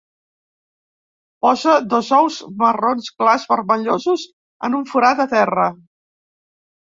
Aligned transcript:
Posa 1.45 1.73
dos 1.91 2.07
ous 2.19 2.37
marrons 2.63 3.11
clars 3.19 3.45
vermellosos 3.51 4.25
en 4.69 4.79
un 4.81 4.87
forat 4.93 5.21
a 5.27 5.27
terra. 5.35 5.69